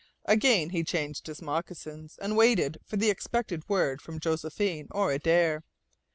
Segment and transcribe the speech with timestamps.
[0.25, 5.61] Again he changed his moccasins, and waited for the expected word from Josephine or Adare.